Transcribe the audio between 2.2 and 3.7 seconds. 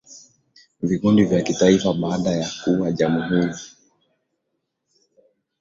ya kuwa jamhuri